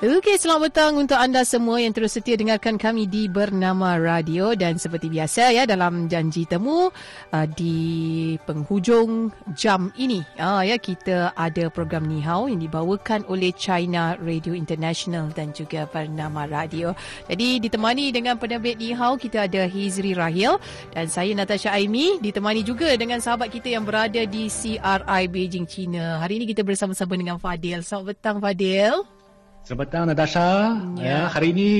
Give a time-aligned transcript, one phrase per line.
[0.00, 4.80] Okey, selamat petang untuk anda semua yang terus setia dengarkan kami di Bernama Radio dan
[4.80, 6.88] seperti biasa ya dalam janji temu
[7.36, 13.52] uh, di penghujung jam ini uh, ya kita ada program Ni Hao yang dibawakan oleh
[13.52, 16.96] China Radio International dan juga Bernama Radio.
[17.28, 20.56] Jadi ditemani dengan penerbit Ni Hao kita ada Hizri Rahil
[20.96, 26.24] dan saya Natasha Aimi ditemani juga dengan sahabat kita yang berada di CRI Beijing China.
[26.24, 27.84] Hari ini kita bersama-sama dengan Fadil.
[27.84, 29.19] Selamat petang Fadil.
[29.60, 30.48] Selamat petang Natasha.
[30.96, 31.04] Ya.
[31.04, 31.70] ya, hari ini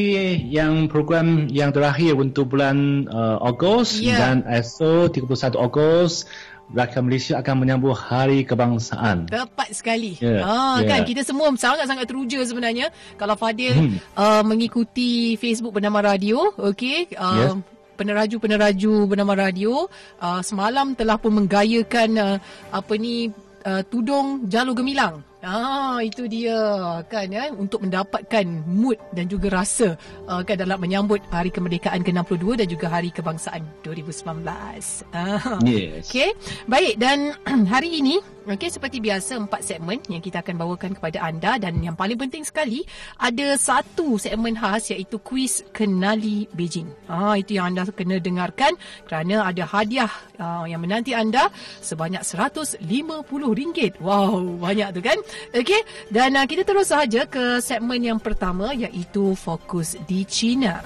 [0.52, 4.21] yang program yang terakhir untuk bulan uh, Ogos ya.
[4.21, 6.29] dan esok 31 Ogos
[6.71, 9.33] rakyat Malaysia akan menyambut Hari Kebangsaan.
[9.33, 10.15] Tepat sekali.
[10.21, 10.45] Yeah.
[10.45, 10.93] Ah, yeah.
[10.93, 13.97] kan kita semua sangat-sangat teruja sebenarnya kalau Fadil hmm.
[14.15, 17.16] uh, mengikuti Facebook bernama Radio, okey.
[17.16, 17.52] Uh, yes.
[17.96, 19.88] Peneraju-peneraju bernama Radio
[20.21, 22.37] uh, semalam telah pun menggayakan uh,
[22.73, 23.29] apa ni
[23.65, 25.21] uh, tudung jalur gemilang.
[25.41, 29.96] Ah itu dia kan ya untuk mendapatkan mood dan juga rasa
[30.29, 34.45] uh, kan dalam menyambut hari kemerdekaan ke-62 dan juga hari kebangsaan 2019.
[35.16, 35.57] Ah.
[35.65, 36.13] Yes.
[36.13, 36.37] Okey.
[36.68, 37.33] Baik dan
[37.73, 41.96] hari ini okey seperti biasa empat segmen yang kita akan bawakan kepada anda dan yang
[41.99, 42.85] paling penting sekali
[43.21, 46.88] ada satu segmen khas iaitu kuis kenali Beijing.
[47.11, 51.52] Ah itu yang anda kena dengarkan kerana ada hadiah uh, yang menanti anda
[51.85, 54.01] sebanyak RM150.
[54.01, 55.18] Wow, banyak tu kan?
[55.52, 60.80] Okey, dan uh, kita terus saja ke segmen yang pertama iaitu fokus di China.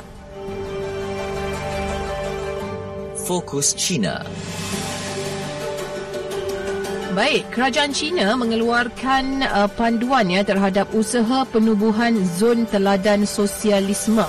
[3.25, 4.21] Fokus China.
[7.15, 14.27] Baik, kerajaan China mengeluarkan uh, panduan ya terhadap usaha penubuhan zon teladan sosialisme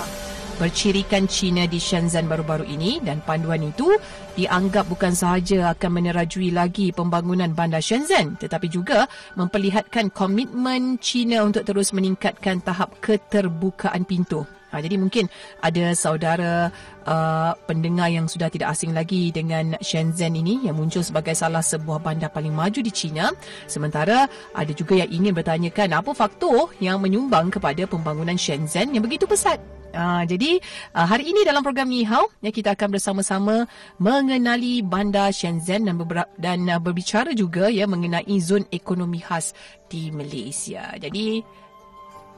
[0.62, 3.90] bercirikan China di Shenzhen baru-baru ini dan panduan itu
[4.38, 11.66] dianggap bukan sahaja akan menerajui lagi pembangunan bandar Shenzhen tetapi juga memperlihatkan komitmen China untuk
[11.66, 14.46] terus meningkatkan tahap keterbukaan pintu.
[14.76, 15.24] Ha, jadi mungkin
[15.64, 16.68] ada saudara
[17.08, 22.04] uh, pendengar yang sudah tidak asing lagi dengan Shenzhen ini yang muncul sebagai salah sebuah
[22.04, 23.32] bandar paling maju di China.
[23.64, 29.24] Sementara ada juga yang ingin bertanyakan apa faktor yang menyumbang kepada pembangunan Shenzhen yang begitu
[29.24, 29.56] pesat.
[29.96, 30.60] Uh, jadi
[30.92, 33.64] uh, hari ini dalam program Ni Hao ya, kita akan bersama-sama
[33.96, 39.56] mengenali bandar Shenzhen dan, beber- dan uh, berbicara juga ya mengenai zon ekonomi khas
[39.88, 40.92] di Malaysia.
[41.00, 41.40] Jadi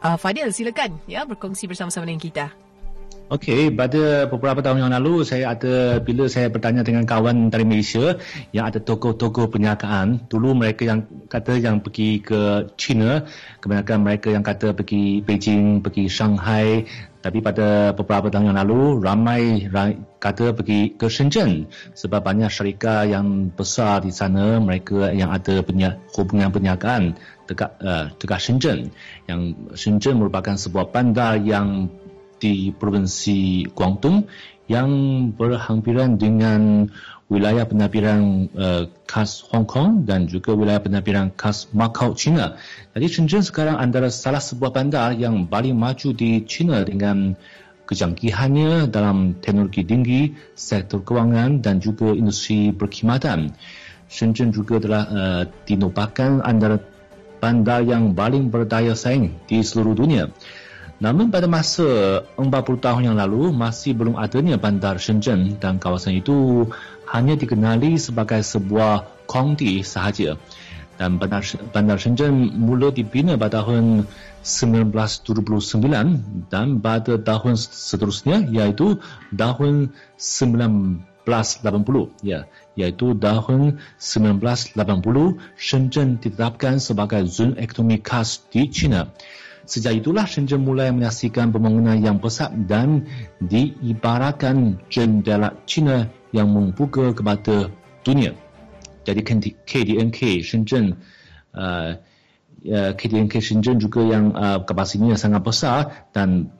[0.03, 2.47] uh, Fadil silakan ya berkongsi bersama-sama dengan kita.
[3.29, 8.17] Okey, pada beberapa tahun yang lalu saya ada bila saya bertanya dengan kawan dari Malaysia
[8.57, 13.29] yang ada toko-toko perniagaan, dulu mereka yang kata yang pergi ke China,
[13.61, 16.89] kebanyakan mereka yang kata pergi Beijing, pergi Shanghai,
[17.19, 19.69] tapi pada beberapa tahun yang lalu ramai
[20.17, 25.61] kata pergi ke Shenzhen sebab banyak syarikat yang besar di sana mereka yang ada
[26.17, 28.93] hubungan perniagaan dekat uh, dekat Shenzhen
[29.25, 31.89] yang Shenzhen merupakan sebuah bandar yang
[32.39, 34.29] di provinsi Guangdong
[34.69, 34.89] yang
[35.35, 36.93] berhampiran dengan
[37.29, 42.57] wilayah penampilan uh, khas Hong Kong dan juga wilayah penampilan khas Macau, China.
[42.97, 47.37] Jadi Shenzhen sekarang antara salah sebuah bandar yang paling maju di China dengan
[47.89, 53.57] kejangkihannya dalam teknologi tinggi, sektor kewangan dan juga industri berkhidmatan.
[54.09, 56.81] Shenzhen juga telah uh, dinobatkan antara
[57.39, 60.31] bandar yang paling berdaya saing di seluruh dunia.
[60.99, 62.51] Namun pada masa 40
[62.83, 66.67] tahun yang lalu masih belum adanya bandar Shenzhen dan kawasan itu
[67.07, 70.35] hanya dikenali sebagai sebuah konti sahaja.
[70.99, 74.11] Dan bandar, bandar Shenzhen mula dibina pada tahun
[74.43, 78.99] 1979 dan pada tahun seterusnya iaitu
[79.31, 79.95] tahun
[81.29, 84.81] 1980 ya iaitu tahun 1980
[85.61, 89.13] Shenzhen ditetapkan sebagai zon ekonomi khas di China.
[89.69, 93.05] Sejak itulah Shenzhen mulai menyaksikan pembangunan yang besar dan
[93.45, 97.69] diibaratkan jendela China yang membuka kepada
[98.01, 98.33] dunia.
[99.05, 99.21] Jadi
[99.69, 100.97] KDNK Shenzhen
[101.53, 102.01] uh,
[102.69, 105.79] KDNK Shenzhen juga yang uh, kapasitinya sangat besar
[106.11, 106.51] dan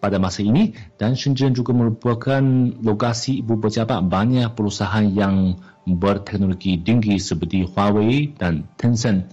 [0.00, 2.40] pada masa ini dan Shenzhen juga merupakan
[2.80, 9.28] lokasi ibu pejabat banyak perusahaan yang berteknologi tinggi seperti Huawei dan Tencent.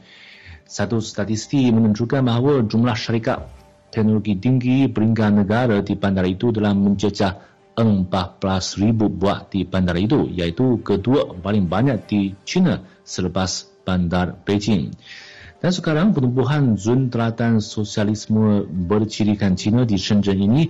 [0.65, 3.47] Satu statistik menunjukkan bahawa jumlah syarikat
[3.93, 7.39] teknologi tinggi peringkat negara di bandar itu telah menjejak
[7.75, 14.95] 14,000 buah di bandar itu iaitu kedua paling banyak di China selepas bandar Beijing.
[15.63, 20.69] Dan sekarang penumbuhan zon telatan sosialisme bercirikan China di Shenzhen ini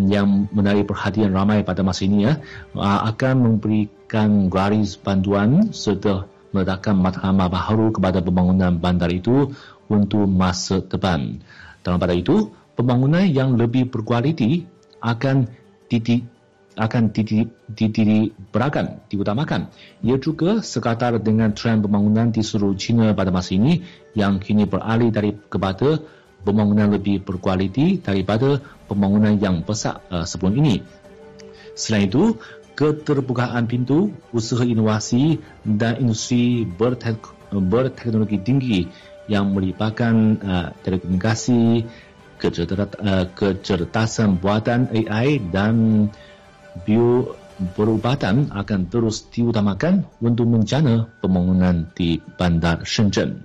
[0.00, 2.40] yang menarik perhatian ramai pada masa ini ya,
[2.80, 9.52] akan memberikan garis panduan serta meletakkan matlamat baharu kepada pembangunan bandar itu
[9.88, 11.40] untuk masa depan.
[11.80, 14.64] Dalam pada itu, pembangunan yang lebih berkualiti
[15.02, 15.48] akan
[15.88, 16.24] titik
[16.76, 17.52] akan titik
[18.48, 19.68] berakan diutamakan.
[20.00, 23.84] Ia juga sekadar dengan trend pembangunan di seluruh China pada masa ini
[24.16, 26.00] yang kini beralih dari kepada
[26.42, 28.58] pembangunan lebih berkualiti daripada
[28.88, 30.82] pembangunan yang besar uh, sebelum ini.
[31.72, 32.36] Selain itu,
[32.76, 38.80] keterbukaan pintu, usaha inovasi dan industri bertek- berteknologi tinggi
[39.30, 41.86] yang melibatkan uh, telekomunikasi,
[42.42, 46.08] uh, kecerdasan buatan AI dan
[46.84, 47.36] bio
[47.76, 53.38] berubatan akan terus diutamakan untuk menjana pembangunan di Bandar Shenzhen.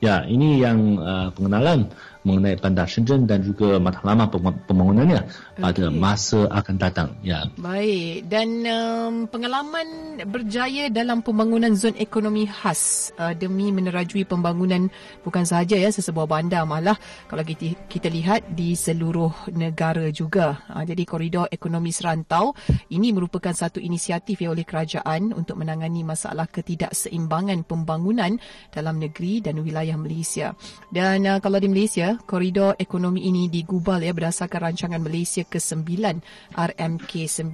[0.00, 1.88] Ya, ini yang uh, pengenalan
[2.24, 4.32] mengenai bandar Shenzhen dan juga matlamat
[4.64, 5.28] pembangunannya
[5.60, 7.08] pada masa akan datang.
[7.20, 7.44] Ya.
[7.60, 8.26] Baik.
[8.32, 14.88] Dan um, pengalaman berjaya dalam pembangunan zon ekonomi khas uh, demi menerajui pembangunan
[15.20, 16.96] bukan sahaja ya sesebuah bandar malah
[17.28, 20.64] kalau kita, kita lihat di seluruh negara juga.
[20.72, 22.56] Uh, jadi koridor ekonomi serantau
[22.88, 28.40] ini merupakan satu inisiatif ya oleh kerajaan untuk menangani masalah ketidakseimbangan pembangunan
[28.72, 30.56] dalam negeri dan wilayah Malaysia.
[30.88, 36.22] Dan uh, kalau di Malaysia koridor ekonomi ini digubal ya berdasarkan rancangan Malaysia ke-9
[36.54, 37.50] RMK9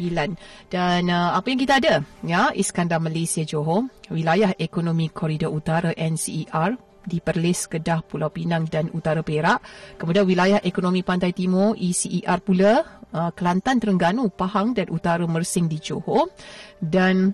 [0.68, 1.94] dan uh, apa yang kita ada?
[2.20, 8.92] Ya Iskandar Malaysia Johor wilayah ekonomi koridor utara NCER di Perlis, Kedah, Pulau Pinang dan
[8.92, 9.64] Utara Perak.
[9.96, 12.84] Kemudian wilayah ekonomi pantai timur ECER pula
[13.16, 16.28] uh, Kelantan, Terengganu, Pahang dan Utara Mersing di Johor.
[16.76, 17.32] Dan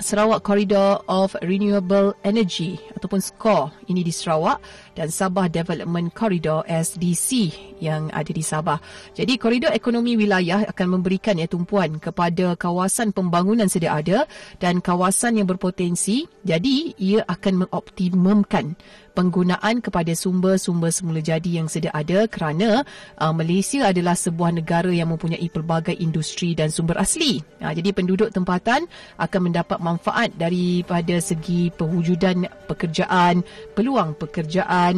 [0.00, 4.56] Sarawak Corridor of Renewable Energy ataupun SCORE ini di Sarawak
[5.00, 8.76] dan Sabah Development Corridor SDC yang ada di Sabah.
[9.16, 14.28] Jadi koridor ekonomi wilayah akan memberikan ya tumpuan kepada kawasan pembangunan sedia ada
[14.60, 16.28] dan kawasan yang berpotensi.
[16.44, 18.76] Jadi ia akan mengoptimumkan
[19.10, 22.86] penggunaan kepada sumber-sumber semula jadi yang sedia ada kerana
[23.18, 27.42] uh, Malaysia adalah sebuah negara yang mempunyai pelbagai industri dan sumber asli.
[27.58, 28.86] Uh, jadi penduduk tempatan
[29.18, 33.42] akan mendapat manfaat daripada segi pewujudan pekerjaan,
[33.74, 34.89] peluang pekerjaan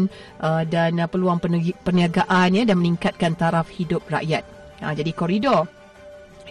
[0.43, 1.39] uh, dan uh, peluang
[1.83, 4.44] perniagaan ya dan meningkatkan taraf hidup rakyat.
[4.83, 5.69] Uh, jadi koridor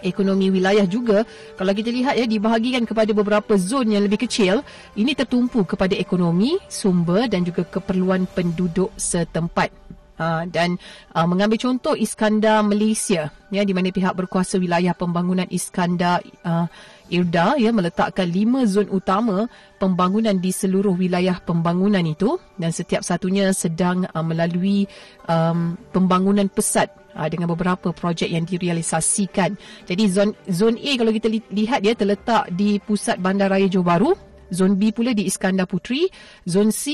[0.02, 1.22] ekonomi wilayah juga
[1.54, 4.60] kalau kita lihat ya dibahagikan kepada beberapa zon yang lebih kecil
[4.98, 9.70] ini tertumpu kepada ekonomi sumber dan juga keperluan penduduk setempat
[10.18, 10.76] uh, dan
[11.14, 16.66] uh, mengambil contoh Iskandar Malaysia ya di mana pihak berkuasa wilayah pembangunan Iskandar uh,
[17.12, 19.44] IRDA ya meletakkan lima zon utama
[19.76, 24.88] pembangunan di seluruh wilayah pembangunan itu dan setiap satunya sedang uh, melalui
[25.28, 29.54] um, pembangunan pesat uh, dengan beberapa projek yang direalisasikan.
[29.84, 34.12] Jadi zon zon A kalau kita li- lihat dia terletak di pusat bandaraya Johor Bahru
[34.52, 36.06] Zon B pula di Iskandar Puteri.
[36.46, 36.92] Zon C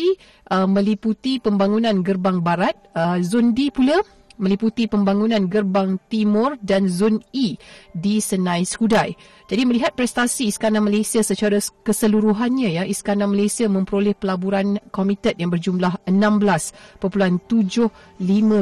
[0.55, 2.79] uh, meliputi pembangunan gerbang barat.
[2.95, 3.99] Uh, zon D pula
[4.39, 7.59] meliputi pembangunan gerbang timur dan zon E
[7.91, 9.13] di Senai Skudai.
[9.51, 16.07] Jadi melihat prestasi Iskandar Malaysia secara keseluruhannya ya, Iskandar Malaysia memperoleh pelaburan komited yang berjumlah
[16.07, 17.43] 16.75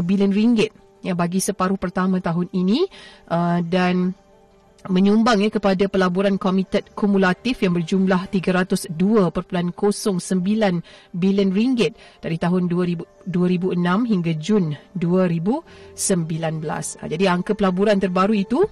[0.03, 0.73] bilion ringgit
[1.05, 2.89] ya bagi separuh pertama tahun ini
[3.31, 4.11] uh, dan
[4.89, 10.83] menyumbang ya kepada pelaburan komited kumulatif yang berjumlah 302.09
[11.15, 17.03] bilion ringgit dari tahun 2000, 2006 hingga Jun 2019.
[17.03, 18.63] Ah, jadi angka pelaburan terbaru itu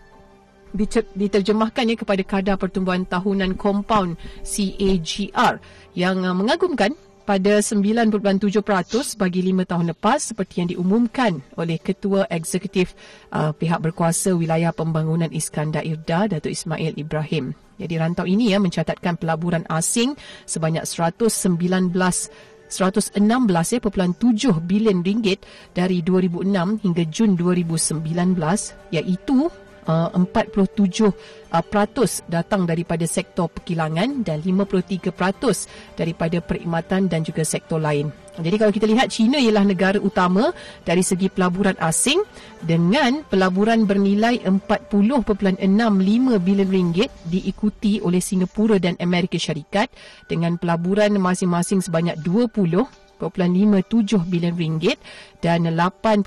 [1.14, 5.62] diterjemahkan ya kepada kadar pertumbuhan tahunan kompaun CAGR
[5.94, 8.12] yang ah, mengagumkan pada 9.7%
[9.16, 12.92] bagi lima tahun lepas seperti yang diumumkan oleh Ketua Eksekutif
[13.32, 17.56] uh, pihak berkuasa wilayah pembangunan Iskandar Irda, Datuk Ismail Ibrahim.
[17.80, 20.14] Jadi rantau ini ya mencatatkan pelaburan asing
[20.46, 21.90] sebanyak 119
[22.64, 23.20] 116.7
[24.64, 25.44] bilion ringgit
[25.76, 28.04] dari 2006 hingga Jun 2019
[28.90, 29.38] iaitu
[29.86, 31.12] uh, 47%
[31.52, 35.14] uh, datang daripada sektor perkilangan dan 53%
[35.94, 38.10] daripada perkhidmatan dan juga sektor lain.
[38.34, 40.50] Jadi kalau kita lihat China ialah negara utama
[40.82, 42.18] dari segi pelaburan asing
[42.66, 45.62] dengan pelaburan bernilai 40.65
[46.42, 49.86] bilion ringgit diikuti oleh Singapura dan Amerika Syarikat
[50.26, 53.22] dengan pelaburan masing-masing sebanyak 20.57
[54.26, 54.98] bilion ringgit
[55.38, 56.26] dan 8.11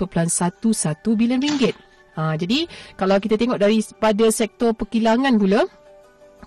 [1.12, 1.76] bilion ringgit.
[2.18, 2.66] Ha, jadi
[2.98, 5.62] kalau kita tengok dari pada sektor perkilangan pula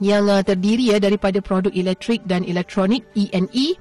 [0.04, 3.80] yang uh, terdiri ya daripada produk elektrik dan elektronik E&E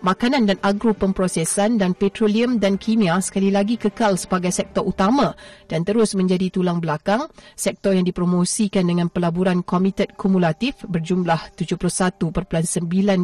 [0.00, 5.34] makanan dan agro pemprosesan dan petroleum dan kimia sekali lagi kekal sebagai sektor utama
[5.66, 7.26] dan terus menjadi tulang belakang
[7.58, 12.22] sektor yang dipromosikan dengan pelaburan komited kumulatif berjumlah 71.9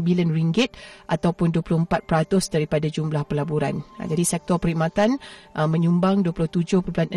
[0.03, 0.75] bilion ringgit
[1.07, 2.09] ataupun 24%
[2.51, 3.81] daripada jumlah pelaburan.
[4.03, 5.17] Ha, jadi sektor perkhidmatan
[5.55, 7.15] uh, menyumbang 27.65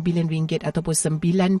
[0.00, 0.94] bilion ringgit ataupun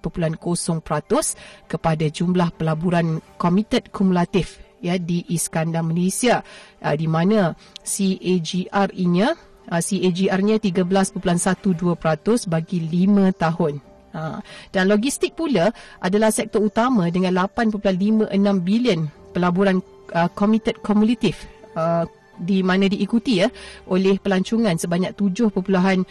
[1.68, 6.44] kepada jumlah pelaburan komited kumulatif ya di Iskandar Malaysia
[6.84, 9.28] uh, di mana CAGR-nya
[9.72, 13.74] uh, CAGR-nya 13.12% bagi 5 tahun.
[14.14, 14.38] Uh,
[14.70, 18.30] dan logistik pula adalah sektor utama dengan 8.56
[18.62, 19.82] bilion pelaburan
[20.14, 22.06] uh, committed kumulatif uh,
[22.38, 23.50] di mana diikuti ya
[23.90, 26.06] oleh pelancongan sebanyak 7.86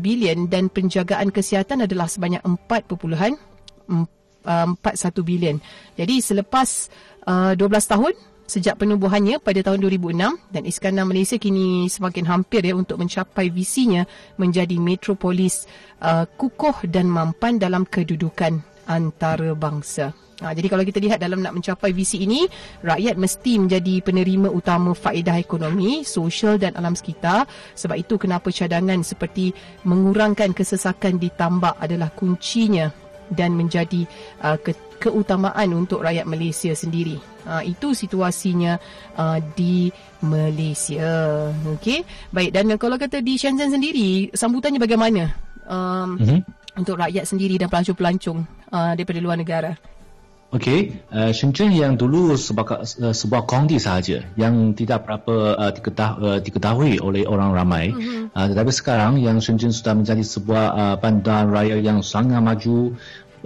[0.00, 4.08] bilion dan penjagaan kesihatan adalah sebanyak 4.41
[5.24, 5.56] bilion.
[5.96, 6.92] Jadi selepas
[7.26, 8.14] uh, 12 tahun
[8.52, 14.04] sejak penubuhannya pada tahun 2006 dan Iskandar Malaysia kini semakin hampir ya untuk mencapai visinya
[14.36, 15.64] menjadi metropolis
[16.04, 20.12] uh, kukuh dan mampan dalam kedudukan antarabangsa.
[20.42, 22.50] Ha, jadi kalau kita lihat dalam nak mencapai visi ini,
[22.82, 27.46] rakyat mesti menjadi penerima utama faedah ekonomi, sosial dan alam sekitar.
[27.78, 29.54] Sebab itu kenapa cadangan seperti
[29.86, 32.90] mengurangkan kesesakan di tambak adalah kuncinya
[33.30, 34.02] dan menjadi
[34.42, 34.58] uh,
[35.02, 37.18] keutamaan untuk rakyat Malaysia sendiri.
[37.42, 38.78] Uh, itu situasinya
[39.18, 39.90] uh, di
[40.22, 41.50] Malaysia.
[41.74, 42.06] Okey.
[42.30, 45.34] Baik dan kalau kata di Shenzhen sendiri, sambutannya bagaimana?
[45.66, 46.40] Um, mm-hmm.
[46.78, 49.74] Untuk rakyat sendiri dan pelancong-pelancong uh, daripada luar negara.
[50.52, 56.10] Okey, uh, Shenzhen yang dulu sebagai uh, sebuah kondi sahaja yang tidak berapa uh, diketah,
[56.20, 57.88] uh, diketahui oleh orang ramai.
[57.88, 58.36] Mm-hmm.
[58.36, 62.92] Uh, tetapi sekarang yang Shenzhen sudah menjadi sebuah uh, bandar raya yang sangat maju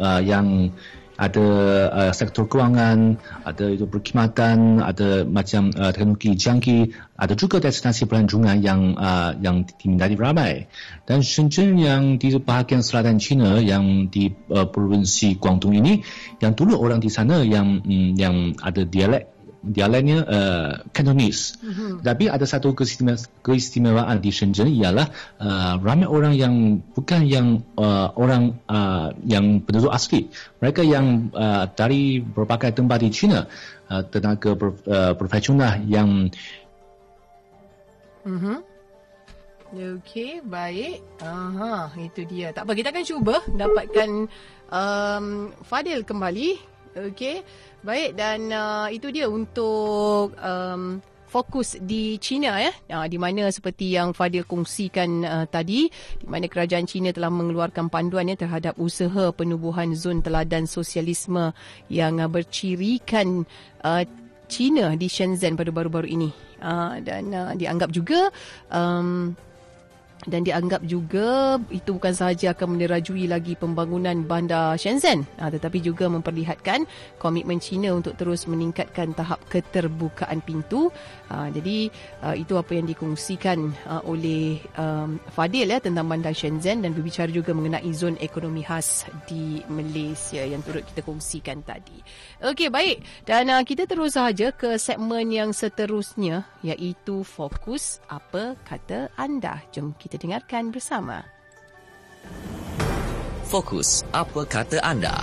[0.03, 0.75] uh, yang
[1.17, 1.47] ada
[1.93, 8.57] uh, sektor kewangan, ada itu perkhidmatan, ada macam uh, teknologi canggih, ada juga destinasi pelancongan
[8.61, 10.69] yang uh, yang diminati ramai.
[11.09, 16.05] Dan Shenzhen yang di bahagian selatan China yang di uh, provinsi Guangdong ini,
[16.41, 19.36] yang dulu orang di sana yang um, yang ada dialek
[19.67, 21.59] dialeknya uh, Cantonese.
[21.59, 22.07] Mm-hmm.
[22.07, 25.11] Tapi ada satu keistimewaan, keistimewaan di Shenzhen ialah
[25.43, 26.55] uh, ramai orang yang
[26.95, 30.31] bukan yang uh, orang uh, yang penduduk asli.
[30.63, 33.45] Mereka yang uh, dari berbagai tempat di China,
[33.91, 36.31] uh, tenaga uh, profesional yang
[38.27, 38.59] Mm-hmm.
[39.77, 40.99] Okey, baik.
[41.23, 42.51] Aha, itu dia.
[42.51, 44.11] Tak apa, kita akan cuba dapatkan
[44.71, 45.27] um,
[45.63, 46.59] Fadil kembali.
[47.13, 47.45] Okey.
[47.87, 50.99] Baik dan uh, itu dia untuk um,
[51.31, 52.75] fokus di China ya.
[52.91, 55.87] Uh, di mana seperti yang Fadil kongsikan uh, tadi,
[56.19, 61.55] di mana kerajaan China telah mengeluarkan panduan ya terhadap usaha penubuhan zon teladan sosialisme
[61.87, 63.47] yang uh, bercirikan
[63.87, 64.03] uh,
[64.51, 66.31] China di Shenzhen pada baru-baru ini.
[66.59, 68.35] Uh, dan uh, dianggap juga
[68.75, 69.31] um,
[70.27, 75.25] dan dianggap juga itu bukan sahaja akan menerajui lagi pembangunan bandar Shenzhen.
[75.39, 76.85] Uh, tetapi juga memperlihatkan
[77.23, 80.91] komitmen China untuk terus meningkatkan tahap keterbukaan pintu
[81.31, 81.91] uh, jadi
[82.25, 87.31] uh, itu apa yang dikongsikan uh, oleh um, Fadil ya tentang bandar Shenzhen dan berbicara
[87.31, 91.99] juga mengenai zon ekonomi khas di Malaysia yang turut kita kongsikan tadi
[92.43, 99.13] Okey baik dan uh, kita terus sahaja ke segmen yang seterusnya iaitu fokus apa kata
[99.15, 101.27] anda jom kita dengarkan bersama.
[103.47, 105.23] Fokus, apa kata anda?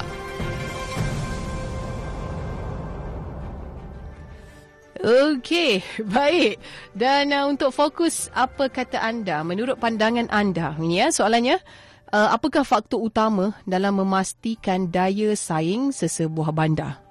[5.04, 5.84] Okey,
[6.16, 6.64] baik.
[6.96, 10.80] Dan uh, untuk fokus apa kata anda menurut pandangan anda?
[10.80, 11.60] Ya soalannya.
[12.14, 17.02] Uh, apakah faktor utama dalam memastikan daya saing sesebuah bandar?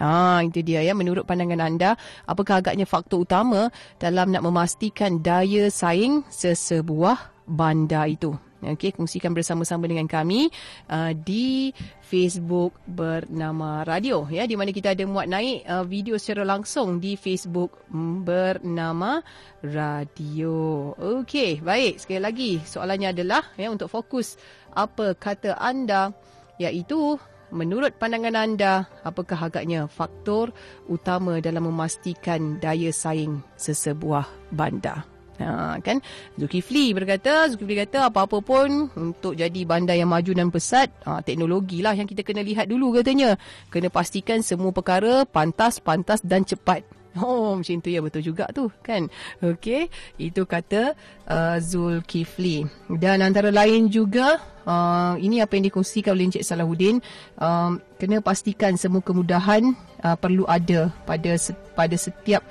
[0.00, 0.96] Ha, itu dia ya.
[0.96, 3.68] Menurut pandangan anda, apakah agaknya faktor utama
[4.00, 8.32] dalam nak memastikan daya saing sesebuah bandar itu.
[8.62, 10.46] Okey, kongsikan bersama-sama dengan kami
[10.86, 16.46] uh, di Facebook bernama Radio ya di mana kita ada muat naik uh, video secara
[16.46, 17.82] langsung di Facebook
[18.22, 19.18] bernama
[19.66, 20.94] Radio.
[20.94, 22.06] Okey, baik.
[22.06, 24.38] Sekali lagi soalannya adalah ya untuk fokus
[24.70, 26.14] apa kata anda
[26.62, 27.18] iaitu
[27.52, 30.54] menurut pandangan anda apakah agaknya faktor
[30.88, 35.11] utama dalam memastikan daya saing sesebuah bandar?
[35.42, 35.98] Ha, kan?
[36.38, 41.82] Zulkifli berkata Zulkifli kata apa-apa pun untuk jadi bandar yang maju dan pesat ha, teknologi
[41.82, 43.34] lah yang kita kena lihat dulu katanya.
[43.68, 46.82] Kena pastikan semua perkara pantas pantas dan cepat.
[47.20, 49.04] Oh macam tu ya betul juga tu kan?
[49.44, 50.96] Okey itu kata
[51.28, 52.64] uh, Zulkifli.
[52.88, 57.04] Dan antara lain juga uh, ini apa yang dikongsikan oleh Encik Salahuddin
[57.36, 61.36] um, kena pastikan semua kemudahan uh, perlu ada pada
[61.76, 62.42] pada setiap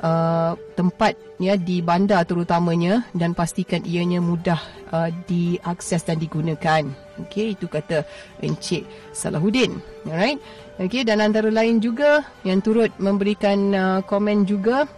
[0.00, 4.60] uh, tempat ya di bandar terutamanya dan pastikan ianya mudah
[4.92, 6.84] uh, diakses dan digunakan.
[7.20, 8.04] Okey, itu kata
[8.40, 9.80] Encik Salahuddin.
[10.08, 10.40] Alright.
[10.80, 14.88] Okey, dan antara lain juga yang turut memberikan uh, komen juga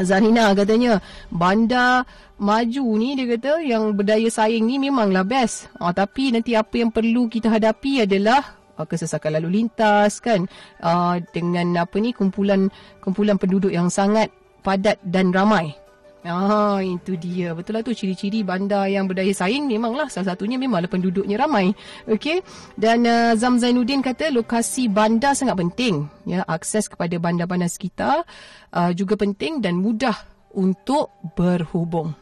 [0.00, 2.08] Zarina katanya bandar
[2.40, 5.68] maju ni dia kata yang berdaya saing ni memanglah best.
[5.76, 10.48] Uh, tapi nanti apa yang perlu kita hadapi adalah uh, kesesakan lalu lintas kan
[10.80, 12.68] uh, dengan apa ni kumpulan
[13.02, 15.74] kumpulan penduduk yang sangat padat dan ramai.
[16.22, 17.50] Ah, itu dia.
[17.50, 21.74] Betul lah tu ciri-ciri bandar yang berdaya saing memanglah salah satunya memanglah penduduknya ramai.
[22.06, 22.46] Okey.
[22.78, 26.06] Dan uh, Zam Zainuddin kata lokasi bandar sangat penting.
[26.22, 28.22] Ya, akses kepada bandar-bandar sekitar
[28.70, 30.14] uh, juga penting dan mudah
[30.54, 32.14] untuk berhubung.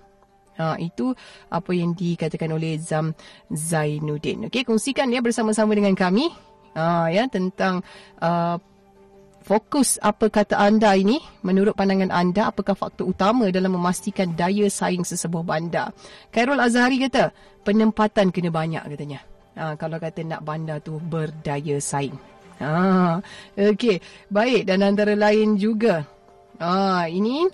[0.60, 1.16] Ha, itu
[1.48, 3.16] apa yang dikatakan oleh Zam
[3.48, 4.52] Zainuddin.
[4.52, 6.28] Okey, kongsikan ya bersama-sama dengan kami.
[6.76, 7.80] Ha, ya tentang
[8.20, 8.60] uh,
[9.40, 15.02] fokus apa kata anda ini menurut pandangan anda apakah faktor utama dalam memastikan daya saing
[15.02, 15.90] sesebuah bandar
[16.30, 17.32] Khairul Azhari kata
[17.64, 19.20] penempatan kena banyak katanya
[19.56, 22.14] ha, kalau kata nak bandar tu berdaya saing
[22.60, 23.18] ha,
[23.56, 23.98] okey
[24.28, 26.04] baik dan antara lain juga
[26.60, 27.48] ha, ini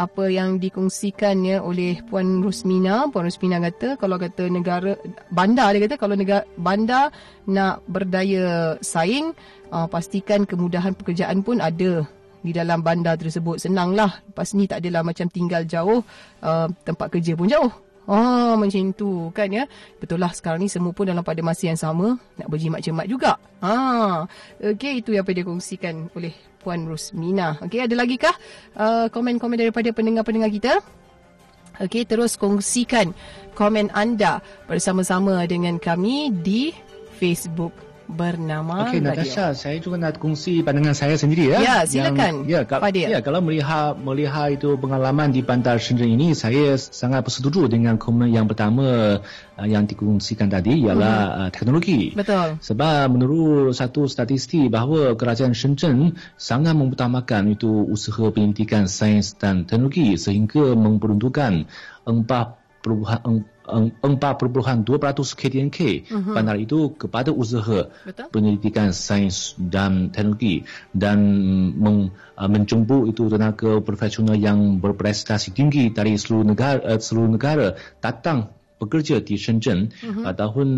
[0.00, 3.12] apa yang dikongsikan ya oleh Puan Rusmina.
[3.12, 4.96] Puan Rusmina kata kalau kata negara
[5.28, 7.12] bandar dia kata kalau negara bandar
[7.44, 9.36] nak berdaya saing
[9.68, 12.08] uh, pastikan kemudahan pekerjaan pun ada
[12.40, 13.60] di dalam bandar tersebut.
[13.60, 14.24] Senanglah.
[14.24, 16.00] Lepas ni tak adalah macam tinggal jauh
[16.40, 17.68] uh, tempat kerja pun jauh.
[18.08, 19.68] Ah macam tu kan ya.
[20.00, 23.36] Betul lah sekarang ni semua pun dalam pada masa yang sama nak berjimat cemat juga.
[23.60, 24.24] Ah
[24.58, 27.56] okey itu yang apa dia kongsikan oleh Puan Rosmina.
[27.64, 28.36] Okey, ada lagi kah
[28.76, 30.72] uh, komen-komen daripada pendengar-pendengar kita?
[31.80, 33.16] Okey, terus kongsikan
[33.56, 36.76] komen anda bersama-sama dengan kami di
[37.16, 41.58] Facebook bernama Okey Natasha, saya juga nak kongsi pandangan saya sendiri ya.
[41.62, 42.44] Ya, silakan.
[42.44, 47.24] Yang, ya, ka- ya, kalau melihat melihat itu pengalaman di Bandar Shenzhen ini, saya sangat
[47.24, 49.18] bersetuju dengan komen yang pertama
[49.56, 51.40] uh, yang dikongsikan tadi ialah hmm.
[51.46, 52.12] uh, teknologi.
[52.12, 52.60] Betul.
[52.60, 60.18] Sebab menurut satu statistik bahawa kerajaan Shenzhen sangat mengutamakan itu usaha pendidikan sains dan teknologi
[60.20, 61.70] sehingga memperuntukkan
[62.82, 66.34] 4.2% KDNK uh-huh.
[66.34, 68.26] bandar itu kepada usaha Betul?
[68.32, 71.20] penyelidikan sains dan teknologi dan
[71.76, 72.48] meng, uh,
[73.06, 79.36] itu tenaga profesional yang berprestasi tinggi dari seluruh negara uh, seluruh negara datang bekerja di
[79.36, 80.24] Shenzhen uh-huh.
[80.24, 80.68] pada tahun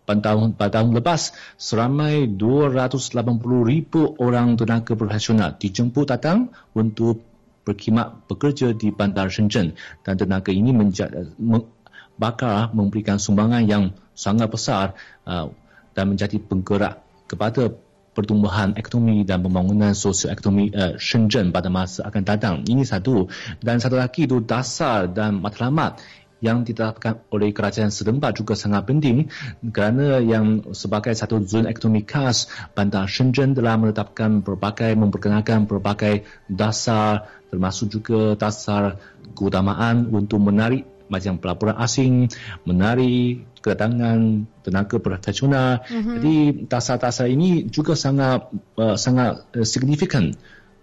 [0.00, 3.12] pada tahun pada tahun lepas seramai 280,000
[4.16, 7.29] orang tenaga profesional dijemput datang untuk
[7.70, 11.30] berkhidmat bekerja di bandar Shenzhen dan tenaga ini menjadi
[12.18, 15.48] bakal memberikan sumbangan yang sangat besar uh,
[15.94, 17.72] dan menjadi penggerak kepada
[18.10, 22.54] pertumbuhan ekonomi dan pembangunan sosio-ekonomi uh, Shenzhen pada masa akan datang.
[22.66, 23.30] Ini satu.
[23.62, 26.02] Dan satu lagi itu dasar dan matlamat
[26.40, 29.28] yang ditetapkan oleh kerajaan setempat juga sangat penting
[29.72, 37.28] kerana yang sebagai satu zon ekonomi khas bandar Shenzhen telah menetapkan berbagai memperkenalkan berbagai dasar
[37.52, 38.96] termasuk juga dasar
[39.36, 42.30] keutamaan untuk menarik macam pelaburan asing,
[42.62, 45.82] menari, kedatangan tenaga profesional.
[45.82, 46.14] Mm-hmm.
[46.16, 46.36] Jadi
[46.70, 48.46] tasar-tasar ini juga sangat
[48.78, 50.32] uh, sangat uh, signifikan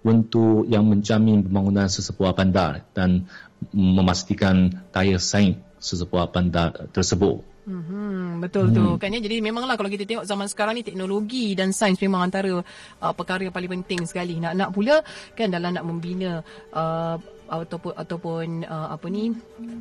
[0.05, 3.25] untuk yang menjamin pembangunan sesebuah bandar dan
[3.73, 7.41] memastikan daya saing sesebuah bandar tersebut.
[7.67, 8.75] Hmm, betul hmm.
[8.79, 9.19] tu kan ya.
[9.19, 13.43] Jadi memanglah kalau kita tengok zaman sekarang ni teknologi dan sains memang antara uh, perkara
[13.43, 14.39] yang paling penting sekali.
[14.39, 15.03] Nak nak pula
[15.35, 16.39] kan dalam nak membina
[16.71, 19.31] uh, ataupun ataupun uh, apa ni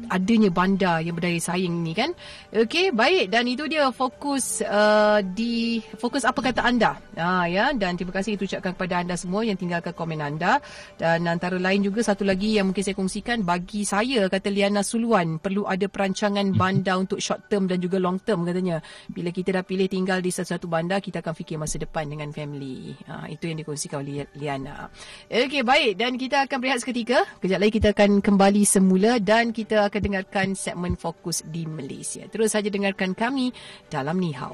[0.09, 2.15] adanya bandar yang berdaya saing ni kan.
[2.55, 6.97] Okey, baik dan itu dia fokus uh, di fokus apa kata anda.
[7.19, 10.63] Ha ya dan terima kasih itu ucapkan kepada anda semua yang tinggalkan komen anda
[10.97, 15.43] dan antara lain juga satu lagi yang mungkin saya kongsikan bagi saya kata Liana Suluan
[15.43, 18.79] perlu ada perancangan bandar untuk short term dan juga long term katanya.
[19.11, 22.95] Bila kita dah pilih tinggal di satu-satu bandar kita akan fikir masa depan dengan family.
[23.11, 24.89] Ha itu yang dikongsikan oleh Liana.
[25.27, 27.27] Okey, baik dan kita akan berehat seketika.
[27.43, 32.29] Kejap Sekejap lagi kita akan kembali semula dan kita akan dengarkan segmen fokus di Malaysia.
[32.29, 33.49] Terus saja dengarkan kami
[33.89, 34.53] dalam Nihau.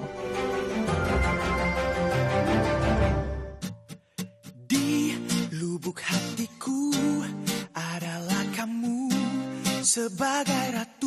[4.70, 5.18] Di
[5.50, 6.94] lubuk hatiku
[7.74, 9.10] adalah kamu
[9.82, 11.01] sebagai ratu.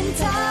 [0.00, 0.47] 现在。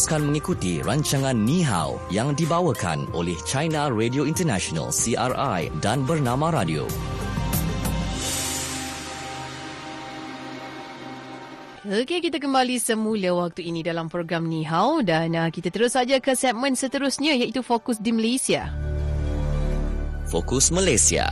[0.00, 6.88] Teruskan mengikuti rancangan Ni Hao yang dibawakan oleh China Radio International CRI dan Bernama Radio.
[11.84, 16.16] Okey, kita kembali semula waktu ini dalam program Ni Hao dan uh, kita terus saja
[16.16, 18.72] ke segmen seterusnya iaitu Fokus di Malaysia.
[20.32, 21.28] Fokus Malaysia.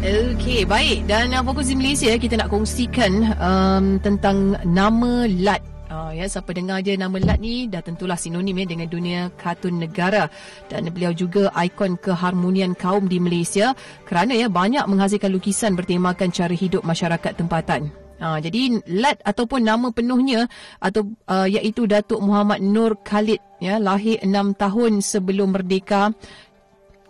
[0.00, 1.04] Okey, baik.
[1.04, 5.60] Dan uh, Fokus di Malaysia kita nak kongsikan um, tentang nama Lat.
[5.88, 9.80] Uh, ya, siapa dengar je nama Lat ni dah tentulah sinonim ya dengan dunia kartun
[9.80, 10.28] negara
[10.68, 13.72] dan beliau juga ikon keharmonian kaum di Malaysia
[14.04, 17.88] kerana ya banyak menghasilkan lukisan bertemakan cara hidup masyarakat tempatan.
[18.18, 20.50] Ha, jadi Lat ataupun nama penuhnya
[20.82, 26.10] atau uh, iaitu Datuk Muhammad Nur Khalid ya lahir 6 tahun sebelum merdeka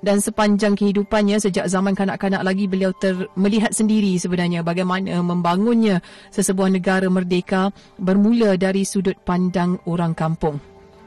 [0.03, 5.99] dan sepanjang kehidupannya sejak zaman kanak-kanak lagi beliau ter, melihat sendiri sebenarnya bagaimana membangunnya
[6.31, 10.59] sesebuah negara merdeka bermula dari sudut pandang orang kampung.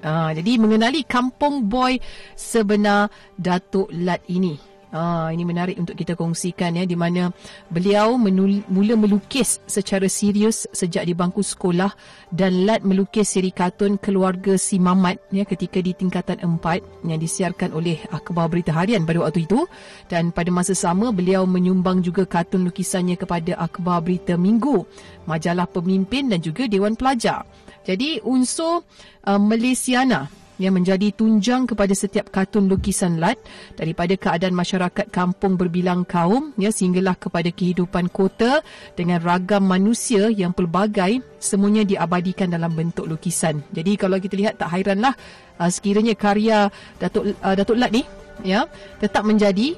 [0.02, 2.02] Ha, jadi mengenali kampung boy
[2.34, 4.71] sebenar Datuk Lat ini.
[4.92, 7.32] Ah, ini menarik untuk kita kongsikan ya di mana
[7.72, 11.96] beliau menul, mula melukis secara serius sejak di bangku sekolah
[12.28, 17.72] dan Lat melukis siri kartun keluarga si Mamat ya ketika di tingkatan 4 yang disiarkan
[17.72, 19.64] oleh akhbar berita harian pada waktu itu.
[20.12, 24.84] Dan pada masa sama beliau menyumbang juga kartun lukisannya kepada akhbar berita minggu
[25.24, 27.48] majalah pemimpin dan juga dewan pelajar.
[27.88, 28.84] Jadi unsur
[29.24, 33.42] uh, Malaysiana yang menjadi tunjang kepada setiap kartun lukisan Lat
[33.74, 38.62] daripada keadaan masyarakat kampung berbilang kaum ya sehinggalah kepada kehidupan kota
[38.94, 43.66] dengan ragam manusia yang pelbagai semuanya diabadikan dalam bentuk lukisan.
[43.74, 45.18] Jadi kalau kita lihat tak hairanlah
[45.58, 46.70] uh, sekiranya karya
[47.02, 48.06] Datuk uh, Datuk Lat ni
[48.46, 48.70] ya
[49.02, 49.74] tetap menjadi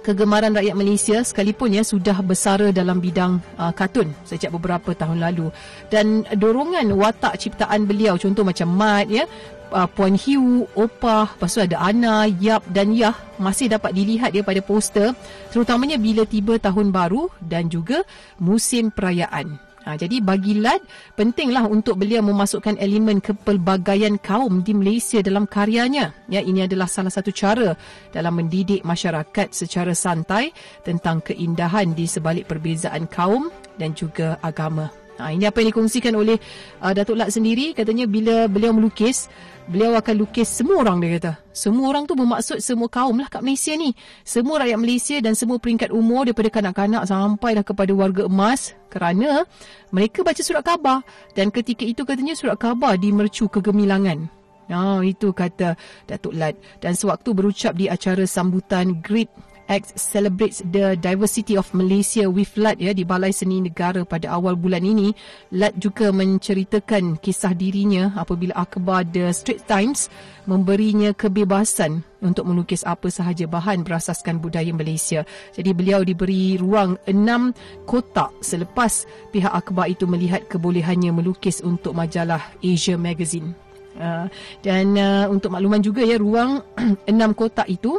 [0.00, 5.52] kegemaran rakyat Malaysia sekalipun ya sudah bersara dalam bidang uh, kartun sejak beberapa tahun lalu
[5.92, 9.28] dan dorongan watak ciptaan beliau contoh macam Mat ya
[9.72, 14.42] uh, Puan Hiu, Opah, lepas tu ada Ana, Yap dan Yah masih dapat dilihat dia
[14.44, 15.14] pada poster
[15.54, 18.02] terutamanya bila tiba tahun baru dan juga
[18.42, 19.69] musim perayaan.
[19.88, 20.84] Ha, jadi bagi Lat,
[21.16, 26.12] pentinglah untuk beliau memasukkan elemen kepelbagaian kaum di Malaysia dalam karyanya.
[26.28, 27.72] Ya, ini adalah salah satu cara
[28.12, 30.52] dalam mendidik masyarakat secara santai
[30.84, 33.48] tentang keindahan di sebalik perbezaan kaum
[33.80, 34.99] dan juga agama.
[35.20, 36.40] Ha, ini apa yang dikongsikan oleh
[36.80, 37.76] uh, Datuk Lat sendiri.
[37.76, 39.28] Katanya bila beliau melukis,
[39.68, 41.32] beliau akan lukis semua orang dia kata.
[41.52, 43.92] Semua orang tu bermaksud semua kaum lah kat Malaysia ni.
[44.24, 49.44] Semua rakyat Malaysia dan semua peringkat umur daripada kanak-kanak sampailah kepada warga emas kerana
[49.92, 51.04] mereka baca surat khabar.
[51.36, 54.32] Dan ketika itu katanya surat khabar dimercu kegemilangan.
[54.70, 55.74] Oh, itu kata
[56.06, 56.54] Datuk Lat.
[56.78, 59.28] Dan sewaktu berucap di acara sambutan Great
[59.70, 64.58] X celebrates the diversity of Malaysia with Lat ya di Balai Seni Negara pada awal
[64.58, 65.14] bulan ini.
[65.54, 70.10] Lat juga menceritakan kisah dirinya apabila akhbar The Straits Times
[70.50, 75.22] memberinya kebebasan untuk melukis apa sahaja bahan berasaskan budaya Malaysia.
[75.54, 77.54] Jadi beliau diberi ruang enam
[77.86, 83.54] kotak selepas pihak akhbar itu melihat kebolehannya melukis untuk majalah Asia Magazine.
[84.00, 84.30] Uh,
[84.62, 86.62] dan uh, untuk makluman juga ya ruang
[87.10, 87.98] enam kotak itu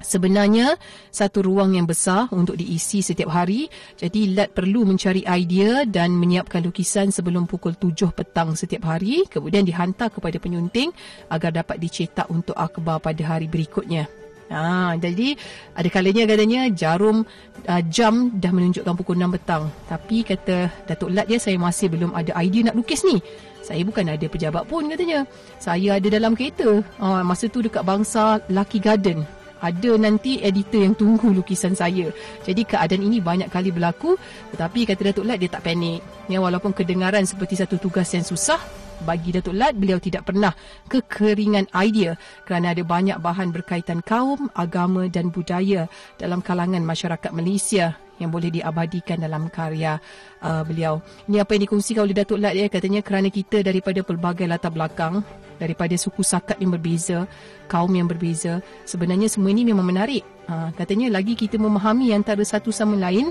[0.00, 0.80] Sebenarnya
[1.12, 3.68] satu ruang yang besar untuk diisi setiap hari.
[4.00, 9.28] Jadi Lat perlu mencari idea dan menyiapkan lukisan sebelum pukul 7 petang setiap hari.
[9.28, 10.88] Kemudian dihantar kepada penyunting
[11.28, 14.08] agar dapat dicetak untuk akhbar pada hari berikutnya.
[14.50, 15.38] Ha, jadi
[15.78, 17.22] ada kalanya katanya jarum
[17.70, 19.70] uh, jam dah menunjukkan pukul 6 petang.
[19.86, 23.22] Tapi kata Datuk Lat dia saya masih belum ada idea nak lukis ni.
[23.60, 25.28] Saya bukan ada pejabat pun katanya.
[25.60, 26.82] Saya ada dalam kereta.
[26.98, 32.08] Ha, masa tu dekat bangsa Lucky Garden ada nanti editor yang tunggu lukisan saya.
[32.42, 34.16] Jadi keadaan ini banyak kali berlaku
[34.56, 36.00] tetapi kata Datuk Lat dia tak panik.
[36.26, 38.58] Ya walaupun kedengaran seperti satu tugas yang susah
[39.04, 40.52] bagi Datuk Lat beliau tidak pernah
[40.88, 45.88] kekeringan idea kerana ada banyak bahan berkaitan kaum, agama dan budaya
[46.20, 49.96] dalam kalangan masyarakat Malaysia yang boleh diabadikan dalam karya
[50.44, 51.00] uh, beliau.
[51.24, 55.24] Ini apa yang dikongsikan oleh Datuk Lat ya katanya kerana kita daripada pelbagai latar belakang
[55.60, 57.28] daripada suku sakat yang berbeza,
[57.68, 58.64] kaum yang berbeza.
[58.88, 60.24] Sebenarnya semua ini memang menarik.
[60.48, 63.30] Ha, katanya lagi kita memahami antara satu sama lain,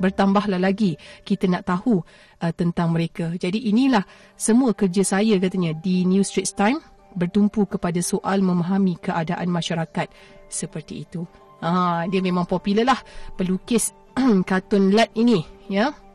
[0.00, 2.00] bertambahlah lagi kita nak tahu
[2.40, 3.36] uh, tentang mereka.
[3.36, 4.04] Jadi inilah
[4.36, 6.80] semua kerja saya katanya di New Straits Time
[7.16, 10.08] bertumpu kepada soal memahami keadaan masyarakat
[10.48, 11.24] seperti itu.
[11.60, 13.00] Ha, dia memang popular lah
[13.36, 13.92] pelukis
[14.48, 15.40] kartun lat ini.
[15.66, 16.05] Ya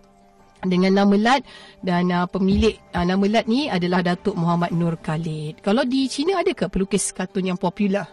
[0.66, 1.42] dengan nama Lat
[1.82, 5.62] dan uh, pemilik uh, nama Lat ni adalah Datuk Muhammad Nur Khalid.
[5.66, 8.06] Kalau di China ada ke pelukis kartun yang popular?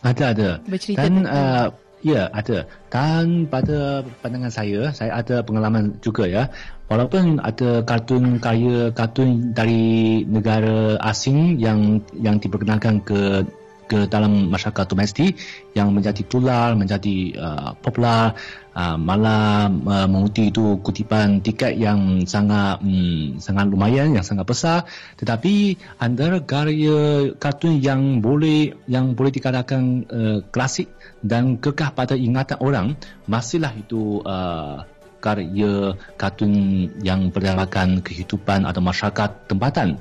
[0.00, 0.50] Ada ada.
[0.64, 1.68] Bercerita Dan tentang- uh,
[2.00, 2.58] ya ada.
[2.88, 6.48] Dan pada pandangan saya, saya ada pengalaman juga ya.
[6.90, 13.46] Walaupun ada kartun kaya kartun dari negara asing yang yang diperkenalkan ke
[13.90, 15.34] ke dalam masyarakat domestik
[15.74, 18.38] yang menjadi tular, menjadi uh, popular,
[18.78, 24.86] uh, malah uh, menguti itu kutipan tiket yang sangat um, sangat lumayan, yang sangat besar.
[25.18, 30.86] Tetapi antara karya kartun yang boleh yang boleh dikatakan uh, klasik
[31.26, 32.86] dan kekal pada ingatan orang
[33.26, 34.86] masihlah itu uh,
[35.20, 40.00] karya kartun yang berdasarkan kehidupan atau masyarakat tempatan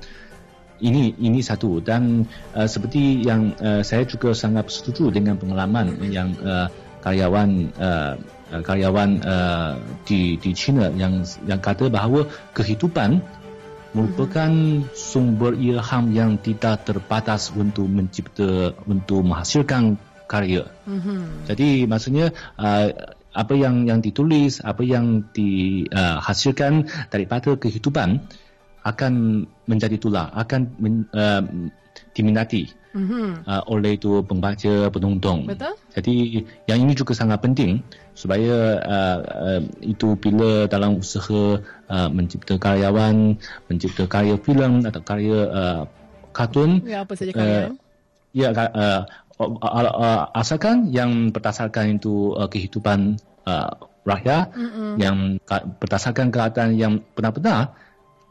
[0.80, 6.34] ini ini satu dan uh, seperti yang uh, saya juga sangat setuju dengan pengalaman yang
[6.44, 6.68] uh,
[7.00, 8.13] karyawan uh,
[8.52, 9.72] uh, karyawan uh,
[10.04, 13.24] di di China yang yang kata bahawa kehidupan
[13.89, 14.52] merupakan
[14.94, 19.98] sumber ilham yang tidak terbatas untuk mencipta untuk menghasilkan
[20.30, 20.70] karya.
[20.86, 21.50] Mm-hmm.
[21.50, 22.30] Jadi maksudnya
[22.62, 28.22] uh, apa yang yang ditulis, apa yang dihasilkan daripada kehidupan
[28.84, 31.44] akan menjadi tular, akan men, uh,
[32.15, 33.46] diminati Mm-hmm.
[33.46, 35.46] uh, oleh itu pembaca, penonton.
[35.46, 35.78] Betul.
[35.94, 37.86] Jadi yang ini juga sangat penting
[38.18, 43.38] supaya uh, uh, itu bila dalam usaha uh, mencipta karyawan,
[43.70, 45.82] mencipta karya filem atau karya uh,
[46.34, 47.74] kartun Ya apa saja uh, kalian?
[48.34, 49.02] ya uh, uh,
[49.38, 53.70] uh, uh, asalkan yang berdasarkan itu uh, kehidupan uh,
[54.02, 54.98] rakyat Mm-mm.
[54.98, 57.78] yang ka- berdasarkan keadaan yang benar-benar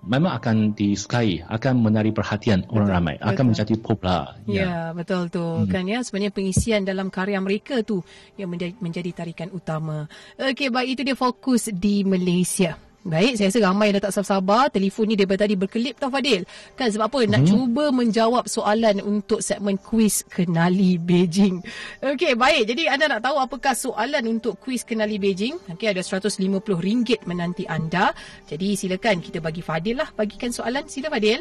[0.06, 3.48] memang akan disukai, akan menarik perhatian orang ramai, akan betul.
[3.50, 4.24] menjadi popular.
[4.46, 5.42] Ya, betul tu.
[5.42, 5.68] Hmm.
[5.68, 8.00] Kan ya sebenarnya pengisian dalam karya mereka tu
[8.38, 10.06] yang menjadi, menjadi tarikan utama.
[10.38, 12.87] Okey, baik itu dia fokus di Malaysia.
[13.06, 14.74] Baik, saya rasa ramai dah tak sabar-sabar.
[14.74, 16.42] Telefon ni daripada tadi berkelip tau Fadil.
[16.74, 17.20] Kan sebab apa?
[17.30, 21.62] Nak cuba menjawab soalan untuk segmen kuis Kenali Beijing.
[22.02, 22.74] Okey, baik.
[22.74, 25.56] Jadi anda nak tahu apakah soalan untuk kuis Kenali Beijing?
[25.70, 28.10] Okey, ada RM150 menanti anda.
[28.50, 30.10] Jadi silakan kita bagi Fadil lah.
[30.12, 30.90] Bagikan soalan.
[30.90, 31.40] Sila Fadil.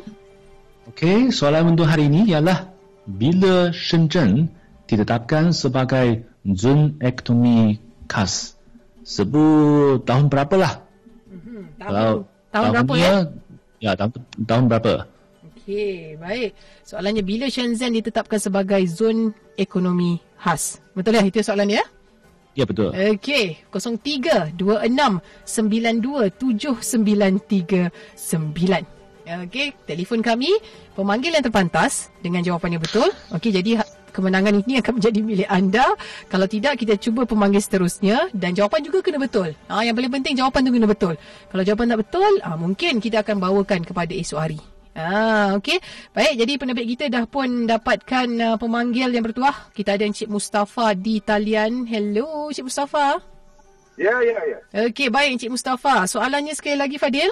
[0.94, 2.70] Okey, soalan untuk hari ini ialah
[3.10, 4.48] bila Shenzhen
[4.88, 7.76] ditetapkan sebagai zon ekonomi
[8.08, 8.56] khas?
[9.04, 10.32] Sebut tahun
[11.76, 12.02] berapalah?
[12.02, 12.18] Tahun,
[12.50, 13.02] tahun berapa ya?
[13.02, 13.32] tahunnya-
[13.78, 14.12] Ya, tahun,
[14.44, 14.94] tahun berapa?
[15.48, 16.50] Okey, baik.
[16.82, 20.82] Soalannya bila Shenzhen ditetapkan sebagai zon ekonomi khas?
[20.92, 21.24] Betul ya?
[21.24, 21.84] Itu soalan ya?
[22.54, 22.90] Ya betul.
[22.90, 23.62] Okey,
[27.68, 28.86] 03-26-92-7939.
[29.28, 30.56] Okey, telefon kami,
[30.96, 33.12] pemanggil yang terpantas dengan jawapan yang betul.
[33.30, 35.86] Okey, jadi ha- kemenangan ini akan menjadi milik anda.
[36.26, 39.54] Kalau tidak, kita cuba pemanggil seterusnya dan jawapan juga kena betul.
[39.70, 41.14] Ah, yang paling penting jawapan tu kena betul.
[41.54, 44.60] Kalau jawapan tak betul, ah, mungkin kita akan bawakan kepada esok hari.
[44.98, 45.78] Ah, okey.
[46.10, 49.70] Baik, jadi penerbit kita dah pun dapatkan uh, pemanggil yang bertuah.
[49.70, 51.86] Kita ada Encik Mustafa di talian.
[51.86, 53.22] Hello, Encik Mustafa.
[53.94, 54.58] Ya, ya, ya.
[54.90, 56.10] Okey, baik Encik Mustafa.
[56.10, 57.30] Soalannya sekali lagi Fadil.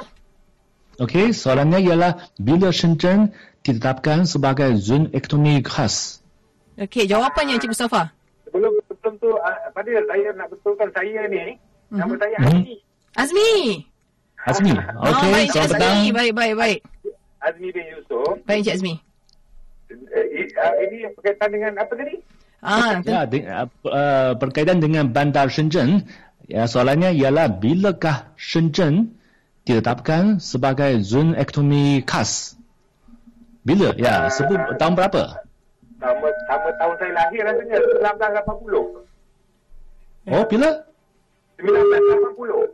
[1.01, 3.33] Okey, soalannya ialah bila Shenzhen
[3.65, 6.21] ditetapkan sebagai zon ekonomi khas?
[6.75, 8.11] Okey, jawapannya Encik Mustafa.
[8.43, 11.55] Sebelum sebelum tu, uh, Fadil, saya nak betulkan saya ni.
[11.87, 12.37] Nama saya.
[12.43, 12.75] Azmi.
[13.15, 13.51] Azmi.
[14.43, 14.71] Azmi.
[14.75, 15.97] ah, Okey, baik Encik selamat petang.
[16.11, 16.79] Baik, baik, baik.
[17.39, 18.35] Azmi bin Yusof.
[18.43, 18.93] Baik Encik Azmi.
[19.87, 20.25] Uh,
[20.59, 22.15] uh, ini berkaitan dengan apa tadi?
[22.65, 26.11] Ah, Ya, de, uh, uh, berkaitan dengan bandar Shenzhen,
[26.49, 29.15] ya, soalannya ialah bilakah Shenzhen
[29.63, 32.59] ditetapkan sebagai zon ekonomi khas?
[33.63, 33.95] Bila?
[33.95, 35.44] Ya, sebut tahun berapa?
[35.95, 39.03] Sama, sama tahun saya lahir rasanya, 1980.
[40.25, 40.69] Oh, bila?
[41.61, 42.71] 1980.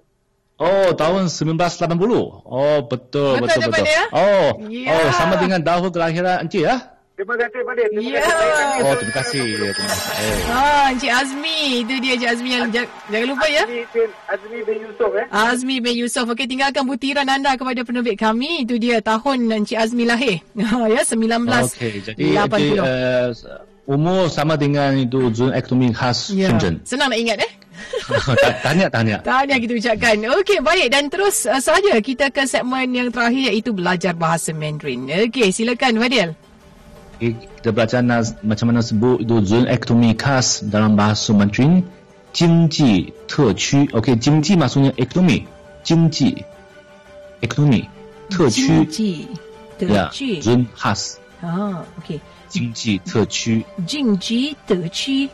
[0.61, 2.45] Oh, tahun 1980.
[2.45, 3.85] Oh, betul, Betul, betul, betul, betul.
[3.89, 4.03] ya?
[4.13, 4.93] Oh, Ya.
[4.93, 6.77] oh, sama dengan tahun kelahiran Encik ya?
[7.21, 7.85] Terima kasih, Fadil.
[7.85, 8.17] Terima Ya.
[8.17, 8.33] kasih.
[8.33, 9.45] Saya lahir Oh, terima kasih.
[9.45, 10.33] Ya, terima kasih.
[10.49, 11.57] ah, Encik Azmi.
[11.85, 13.61] Itu dia Encik Azmi yang ja- jangan lupa ya.
[13.61, 15.25] Azmi bin, Azmi bin Yusof, eh.
[15.29, 16.25] Azmi bin Yusof.
[16.25, 18.65] Okey, tinggalkan butiran anda kepada penerbit kami.
[18.65, 20.41] Itu dia tahun Encik Azmi lahir.
[20.89, 21.77] ya, 1980.
[21.77, 23.29] Okey, jadi Encik uh,
[23.85, 26.49] umur sama dengan itu zon ekonomi khas Ya.
[26.49, 26.81] Shenzhen.
[26.81, 27.51] Senang nak ingat eh?
[28.65, 29.17] tanya, tanya.
[29.21, 30.17] Tahniah kita ucapkan.
[30.41, 30.89] Okey, baik.
[30.89, 35.05] Dan terus uh, saja kita ke segmen yang terakhir iaitu belajar bahasa Mandarin.
[35.05, 36.33] Okey, silakan Fadil.
[37.21, 41.85] Okay, kita belajar nas, macam mana sebut itu zon ekonomi khas dalam bahasa Mandarin.
[42.33, 43.93] Jingji Tequ.
[43.93, 45.45] Okey, jingji maksudnya ekonomi.
[45.85, 46.41] Jingji.
[47.45, 47.85] Ekonomi.
[48.25, 48.49] Tequ.
[48.89, 49.29] Jingji.
[49.85, 50.41] Ya, Tequ.
[50.41, 51.21] zon khas.
[51.45, 52.17] Ah, okey.
[52.49, 53.69] Jingji Tequ.
[53.85, 55.29] Jingji Tequ.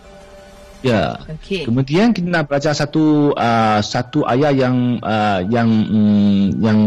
[0.84, 1.24] Ya.
[1.24, 1.72] Okey.
[1.72, 6.80] Kemudian kita nak belajar satu uh, satu ayat yang uh, yang um, yang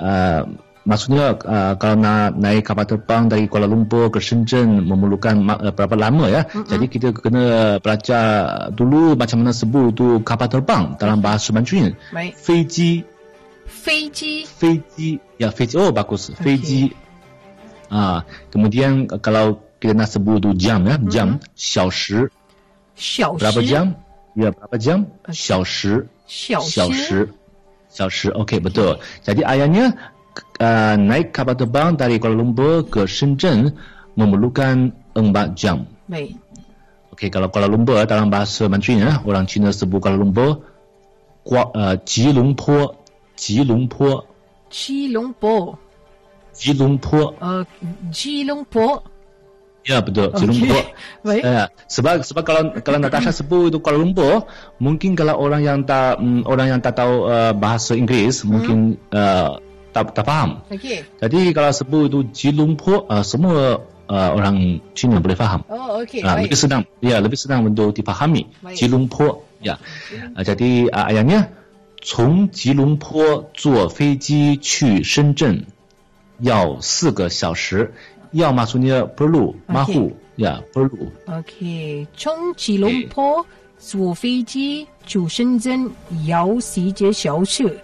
[0.00, 0.48] uh,
[0.85, 5.73] maksudnya uh, kalau nak naik kapal terbang dari Kuala Lumpur ke Shenzhen memerlukan ma- uh,
[5.73, 6.45] berapa lama ya.
[6.45, 6.69] Mm-hmm.
[6.69, 7.43] Jadi kita kena
[7.81, 8.23] belajar
[8.69, 11.97] dulu macam mana sebut itu kapal terbang dalam bahasa Mandarin.
[12.13, 12.33] Baik.
[12.37, 13.03] 飞机
[13.65, 14.45] Feiji.
[14.45, 16.93] 飞机 ya 飞机 oh bagus 飞机
[17.89, 18.21] ah
[18.53, 22.29] kemudian uh, kalau kita nak sebut itu jam ya jam 小时
[22.95, 23.67] Xiao berapa shi.
[23.67, 23.85] jam?
[24.39, 25.11] Ya, berapa jam?
[25.35, 26.95] 小时， Xiao 小 shi.
[26.95, 27.29] 时，
[27.91, 28.31] 小时。
[28.31, 28.99] Okey, betul.
[29.19, 29.91] Jadi ayatnya
[30.60, 33.74] uh, naik kapal terbang dari Kuala Lumpur ke Shenzhen
[34.14, 35.86] memerlukan 4 jam.
[36.06, 36.38] Baik.
[37.14, 40.64] Okey, kalau Kuala Lumpur dalam bahasa Mandarin ya, orang Cina sebut Kuala Lumpur
[41.44, 43.00] Kuala uh, Jilongpo,
[43.36, 44.30] Jilongpo,
[44.70, 45.78] Qilongpo.
[46.54, 47.20] Jilongpo.
[47.40, 47.62] Uh,
[48.12, 48.86] Jilongpo.
[49.80, 50.46] Ya betul, Okey.
[50.46, 50.78] Jilongpo.
[51.26, 51.42] Baik.
[51.42, 56.20] Ya, sebab sebab kalau kalau Natasha sebut itu Kuala Lumpur, mungkin kalau orang yang tak
[56.20, 59.58] mm, orang yang tak tahu uh, bahasa Inggeris mungkin uh,
[59.99, 60.59] tak tak faham.
[60.67, 61.07] Okey.
[61.23, 63.79] Jadi kalau sebut itu Jilongpo, uh, semua
[64.11, 65.63] uh, orang Cina boleh faham.
[65.71, 66.19] Oh, okey.
[66.19, 66.51] Ah, baik.
[66.51, 68.43] lebih senang, ya lebih senang untuk dipahami.
[68.59, 68.75] Baik.
[68.75, 69.79] Jilongpo, ya.
[70.35, 71.47] Ah, jadi ah, ayatnya
[72.05, 75.65] 从吉隆坡坐飞机去深圳
[76.39, 77.89] 要四个小时，
[78.31, 81.09] 要 maksudnya perlu, mahu, ya perlu.
[81.25, 82.05] Okey.
[82.15, 83.45] 从吉隆坡
[83.79, 85.89] 坐飞机去深圳
[86.27, 87.75] 要四节小时。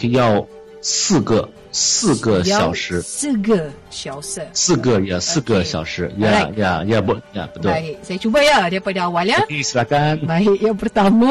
[0.00, 0.44] 要
[0.84, 4.40] 四个四个小时，四个小时。
[4.54, 5.64] 四个ya 四个 Okey.
[5.64, 6.54] 小时，ya Alright.
[6.56, 7.68] ya ya bu- ya betul.
[7.68, 9.38] Baik, saya cuba ya daripada awal ya.
[9.44, 10.24] Okey, silakan.
[10.24, 11.30] Baik, yang pertama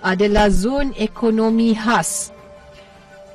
[0.00, 2.32] adalah zon ekonomi khas.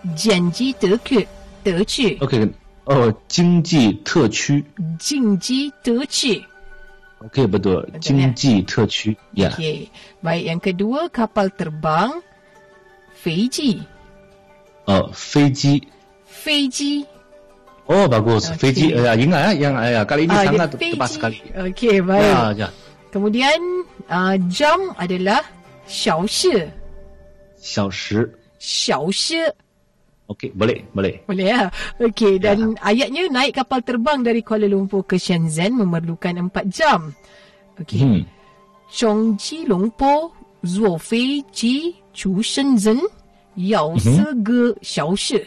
[0.03, 1.23] Janji Deku,
[1.63, 2.51] Dequ, Okey,
[2.91, 4.65] oh 经济特区
[4.99, 6.43] Jingji Dequ.
[7.23, 7.87] Okey betul.
[7.87, 7.99] Betul, ya?
[8.03, 9.47] 经济特区ya.
[9.55, 9.87] Okey.
[10.19, 12.19] Baik, yang kedua kapal terbang
[13.15, 13.79] Feiji.
[14.87, 15.81] Oh, 飞机
[16.27, 17.07] Feiji.
[17.87, 18.51] Oh bagus.
[18.51, 18.59] Okey.
[18.59, 21.15] Fiji ya ingat ya yang ya, kali ini Ah, sangat dia tepat Feiji.
[21.15, 21.37] sekali.
[21.71, 22.23] Okey, baik.
[22.23, 22.69] Ya ya.
[23.11, 23.59] Kemudian
[24.11, 25.43] uh, jam adalah
[25.87, 26.67] 小时.
[27.59, 28.27] 小时。
[28.59, 29.51] 小时
[30.27, 31.19] Okey, boleh, boleh.
[31.27, 31.67] Boleh ya?
[31.99, 37.11] Okey, dan ayatnya naik kapal terbang dari Kuala Lumpur ke Shenzhen memerlukan 4 jam.
[37.79, 37.99] Okey.
[38.03, 38.23] Hmm.
[38.93, 41.41] 从吉隆坡坐飞
[43.58, 45.42] Yau sege xiao shi.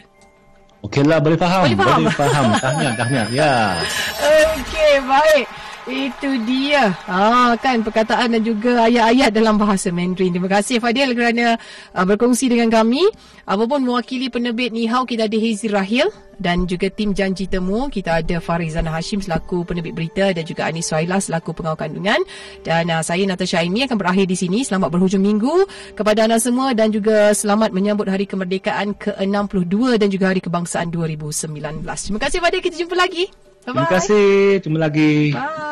[0.84, 1.64] Okeylah, boleh faham.
[1.78, 2.02] Boleh faham.
[2.04, 2.46] Boleh faham.
[2.60, 3.26] tahniah, tahniah.
[3.32, 3.40] Ya.
[3.40, 4.58] Yeah.
[4.60, 5.46] Okey, baik.
[5.82, 6.94] Itu dia.
[7.10, 10.30] Ah kan perkataan dan juga ayat-ayat dalam bahasa Mandarin.
[10.30, 11.58] Terima kasih Fadil kerana
[11.90, 13.02] uh, berkongsi dengan kami.
[13.42, 16.06] Apapun mewakili penerbit Nihau kita ada Hazy Rahil
[16.38, 17.90] dan juga tim Janji Temu.
[17.90, 22.22] Kita ada Farizana Hashim selaku penerbit berita dan juga Anis Suhaila selaku pengawal kandungan.
[22.62, 24.62] Dan uh, saya Natasha Aimi akan berakhir di sini.
[24.62, 25.66] Selamat berhujung minggu
[25.98, 31.82] kepada anda semua dan juga selamat menyambut Hari Kemerdekaan ke-62 dan juga Hari Kebangsaan 2019.
[31.82, 32.62] Terima kasih Fadil.
[32.62, 33.26] Kita jumpa lagi.
[33.66, 33.66] Bye-bye.
[33.66, 34.30] Terima kasih.
[34.62, 35.34] Jumpa lagi.
[35.34, 35.71] Bye.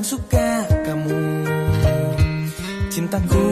[0.00, 1.20] yang suka kamu.
[2.88, 3.48] Cintaku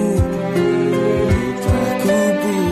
[1.60, 2.67] telah kubur